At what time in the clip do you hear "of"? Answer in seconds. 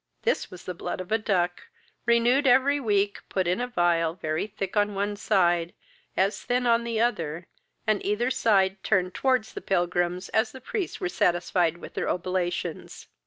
0.99-1.11